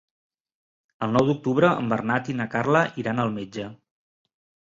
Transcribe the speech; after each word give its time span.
El 1.07 1.11
nou 1.17 1.27
d'octubre 1.27 1.69
en 1.81 1.91
Bernat 1.93 2.33
i 2.33 2.35
na 2.39 2.49
Carla 2.55 2.81
iran 3.03 3.23
al 3.25 3.35
metge. 3.39 3.67